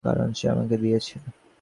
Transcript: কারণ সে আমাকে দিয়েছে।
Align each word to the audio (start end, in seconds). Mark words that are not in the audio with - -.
কারণ 0.03 0.27
সে 0.33 0.45
আমাকে 0.49 0.75
দিয়েছে। 0.77 1.15